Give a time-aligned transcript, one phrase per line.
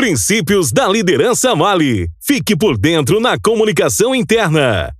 [0.00, 2.08] Princípios da Liderança Mali.
[2.18, 4.90] Fique por dentro na comunicação interna.